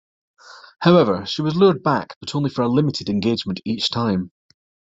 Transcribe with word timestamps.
However, 0.79 1.27
she 1.27 1.43
was 1.43 1.55
lured 1.55 1.83
back, 1.83 2.17
but 2.19 2.33
only 2.33 2.49
for 2.49 2.63
a 2.63 2.67
limited 2.67 3.07
engagement 3.07 3.61
each 3.65 3.91
time. 3.91 4.31